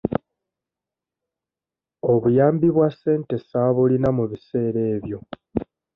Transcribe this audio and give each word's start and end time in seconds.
Obuyambi 2.11 2.67
bwa 2.75 2.87
ssente 2.93 3.35
ssaabulina 3.39 4.09
mu 4.17 4.23
biseera 4.31 4.79
ebyo. 4.95 5.17